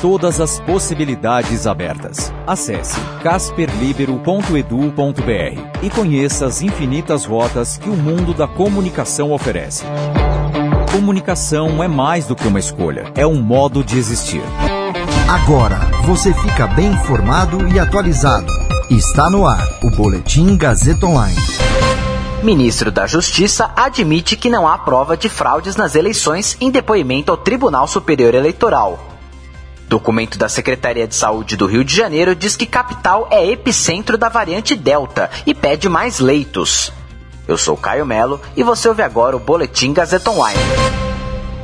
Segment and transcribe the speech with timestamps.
[0.00, 2.32] Todas as possibilidades abertas.
[2.46, 9.84] Acesse casperlibero.edu.br e conheça as infinitas rotas que o mundo da comunicação oferece.
[10.92, 14.42] Comunicação é mais do que uma escolha, é um modo de existir.
[15.28, 18.52] Agora você fica bem informado e atualizado.
[18.90, 21.36] Está no ar o Boletim Gazeta Online.
[22.42, 27.38] Ministro da Justiça admite que não há prova de fraudes nas eleições em depoimento ao
[27.38, 29.05] Tribunal Superior Eleitoral.
[29.88, 34.28] Documento da Secretaria de Saúde do Rio de Janeiro diz que capital é epicentro da
[34.28, 36.92] variante Delta e pede mais leitos.
[37.46, 40.58] Eu sou Caio Melo e você ouve agora o Boletim Gazeta Online.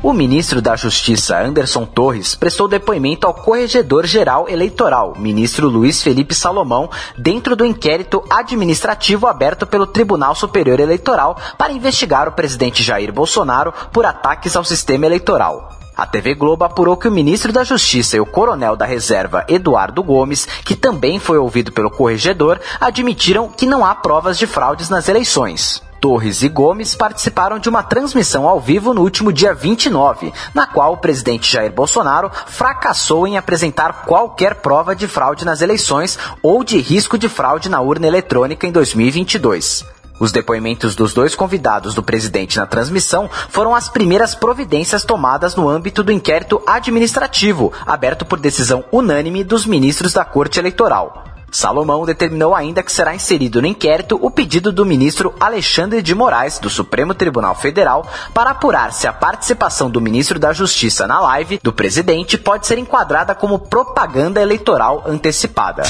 [0.00, 6.90] O ministro da Justiça, Anderson Torres, prestou depoimento ao Corregedor-Geral Eleitoral, ministro Luiz Felipe Salomão,
[7.16, 13.72] dentro do inquérito administrativo aberto pelo Tribunal Superior Eleitoral para investigar o presidente Jair Bolsonaro
[13.90, 15.83] por ataques ao sistema eleitoral.
[15.96, 20.02] A TV Globo apurou que o ministro da Justiça e o coronel da reserva Eduardo
[20.02, 25.08] Gomes, que também foi ouvido pelo corregedor, admitiram que não há provas de fraudes nas
[25.08, 25.80] eleições.
[26.00, 30.94] Torres e Gomes participaram de uma transmissão ao vivo no último dia 29, na qual
[30.94, 36.76] o presidente Jair Bolsonaro fracassou em apresentar qualquer prova de fraude nas eleições ou de
[36.76, 39.86] risco de fraude na urna eletrônica em 2022.
[40.18, 45.68] Os depoimentos dos dois convidados do presidente na transmissão foram as primeiras providências tomadas no
[45.68, 51.24] âmbito do inquérito administrativo, aberto por decisão unânime dos ministros da Corte Eleitoral.
[51.50, 56.58] Salomão determinou ainda que será inserido no inquérito o pedido do ministro Alexandre de Moraes,
[56.58, 61.60] do Supremo Tribunal Federal, para apurar se a participação do ministro da Justiça na live
[61.62, 65.84] do presidente pode ser enquadrada como propaganda eleitoral antecipada.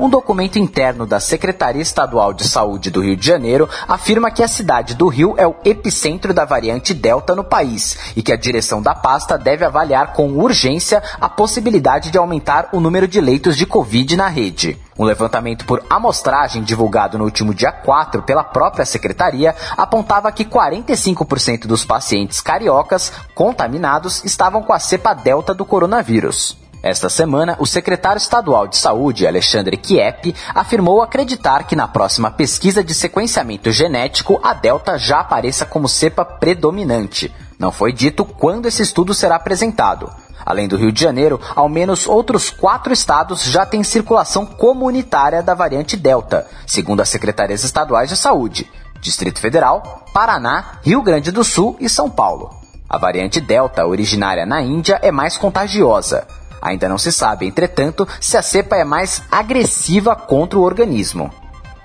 [0.00, 4.48] Um documento interno da Secretaria Estadual de Saúde do Rio de Janeiro afirma que a
[4.48, 8.80] cidade do Rio é o epicentro da variante Delta no país e que a direção
[8.80, 13.66] da pasta deve avaliar com urgência a possibilidade de aumentar o número de leitos de
[13.66, 14.78] Covid na rede.
[14.98, 21.66] Um levantamento por amostragem divulgado no último dia 4 pela própria secretaria apontava que 45%
[21.66, 26.59] dos pacientes cariocas contaminados estavam com a cepa delta do coronavírus.
[26.82, 32.82] Esta semana, o secretário estadual de saúde, Alexandre Kiep, afirmou acreditar que na próxima pesquisa
[32.82, 37.34] de sequenciamento genético a Delta já apareça como cepa predominante.
[37.58, 40.10] Não foi dito quando esse estudo será apresentado.
[40.44, 45.54] Além do Rio de Janeiro, ao menos outros quatro estados já têm circulação comunitária da
[45.54, 48.70] variante Delta, segundo as secretarias estaduais de saúde:
[49.02, 52.50] Distrito Federal, Paraná, Rio Grande do Sul e São Paulo.
[52.88, 56.26] A variante Delta, originária na Índia, é mais contagiosa.
[56.60, 61.30] Ainda não se sabe, entretanto, se a cepa é mais agressiva contra o organismo.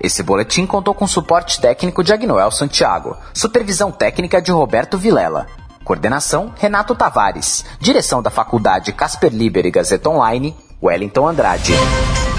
[0.00, 5.46] Esse boletim contou com suporte técnico de Agnoel Santiago, supervisão técnica de Roberto Vilela,
[5.84, 11.72] coordenação Renato Tavares, direção da Faculdade Casper Liber e Gazeta Online, Wellington Andrade.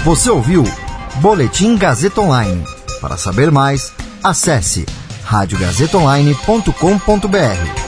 [0.04, 0.62] Você ouviu
[1.16, 2.64] Boletim Gazeta Online.
[3.00, 4.86] Para saber mais, acesse
[5.24, 7.87] radiogazetaonline.com.br.